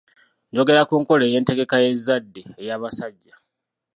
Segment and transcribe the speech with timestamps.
[0.51, 3.33] Njogera ku nkola ey’entegeka y’ezzadde, ey'abasajja.